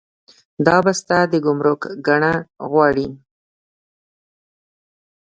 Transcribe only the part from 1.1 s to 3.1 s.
د ګمرک ګڼه غواړي.